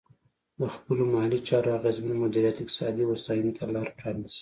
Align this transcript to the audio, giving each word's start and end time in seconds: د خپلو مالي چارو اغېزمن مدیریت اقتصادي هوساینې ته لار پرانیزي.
د 0.59 0.61
خپلو 0.75 1.03
مالي 1.13 1.39
چارو 1.47 1.69
اغېزمن 1.79 2.17
مدیریت 2.23 2.57
اقتصادي 2.59 3.03
هوساینې 3.09 3.51
ته 3.57 3.63
لار 3.75 3.89
پرانیزي. 3.97 4.39